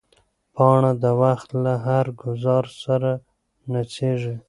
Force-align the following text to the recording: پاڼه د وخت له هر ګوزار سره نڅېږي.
پاڼه 0.55 0.91
د 1.03 1.05
وخت 1.21 1.49
له 1.63 1.73
هر 1.85 2.05
ګوزار 2.23 2.65
سره 2.83 3.11
نڅېږي. 3.71 4.35